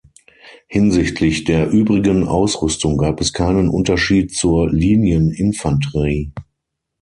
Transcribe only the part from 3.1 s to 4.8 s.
es keinen Unterschied zur